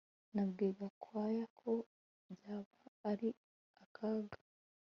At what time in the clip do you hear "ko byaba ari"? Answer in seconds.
1.59-3.29